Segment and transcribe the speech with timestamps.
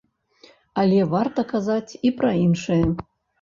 [0.83, 2.81] Але варта казаць і пра іншае.